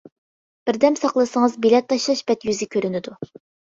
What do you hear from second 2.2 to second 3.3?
بەت يۈزى كۆرۈنىدۇ.